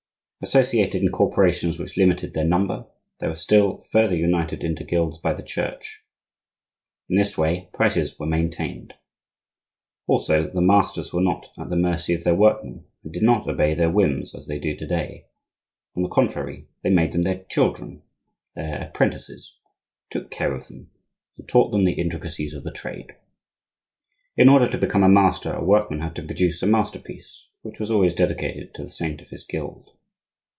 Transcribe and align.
Associated 0.43 1.03
in 1.03 1.09
corporations 1.11 1.77
which 1.77 1.95
limited 1.95 2.33
their 2.33 2.43
number, 2.43 2.87
they 3.19 3.27
were 3.27 3.35
still 3.35 3.77
further 3.77 4.15
united 4.15 4.63
into 4.63 4.83
guilds 4.83 5.19
by 5.19 5.33
the 5.33 5.43
Church. 5.43 6.01
In 7.07 7.15
this 7.15 7.37
way 7.37 7.69
prices 7.73 8.17
were 8.17 8.25
maintained. 8.25 8.95
Also, 10.07 10.49
the 10.49 10.59
masters 10.59 11.13
were 11.13 11.21
not 11.21 11.51
at 11.59 11.69
the 11.69 11.75
mercy 11.75 12.15
of 12.15 12.23
their 12.23 12.33
workmen, 12.33 12.83
and 13.03 13.13
did 13.13 13.21
not 13.21 13.47
obey 13.47 13.75
their 13.75 13.91
whims 13.91 14.33
as 14.33 14.47
they 14.47 14.57
do 14.57 14.75
to 14.77 14.87
day; 14.87 15.27
on 15.95 16.01
the 16.01 16.09
contrary, 16.09 16.65
they 16.81 16.89
made 16.89 17.11
them 17.11 17.21
their 17.21 17.43
children, 17.43 18.01
their 18.55 18.81
apprentices, 18.89 19.57
took 20.09 20.31
care 20.31 20.55
of 20.55 20.69
them, 20.69 20.89
and 21.37 21.47
taught 21.47 21.69
them 21.69 21.83
the 21.85 21.93
intricacies 22.01 22.55
of 22.55 22.63
the 22.63 22.71
trade. 22.71 23.15
In 24.35 24.49
order 24.49 24.67
to 24.67 24.77
become 24.79 25.03
a 25.03 25.07
master, 25.07 25.53
a 25.53 25.63
workman 25.63 25.99
had 26.01 26.15
to 26.15 26.23
produce 26.23 26.63
a 26.63 26.65
masterpiece, 26.65 27.45
which 27.61 27.79
was 27.79 27.91
always 27.91 28.15
dedicated 28.15 28.73
to 28.73 28.83
the 28.83 28.89
saint 28.89 29.21
of 29.21 29.29
his 29.29 29.43
guild. 29.43 29.87